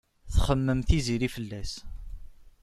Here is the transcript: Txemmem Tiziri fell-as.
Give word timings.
Txemmem 0.35 0.81
Tiziri 0.87 1.29
fell-as. 1.35 1.71